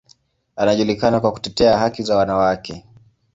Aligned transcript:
Anajulikana 0.55 1.19
kwa 1.19 1.31
kutetea 1.31 1.77
haki 1.77 2.03
za 2.03 2.15
wanawake. 2.17 2.85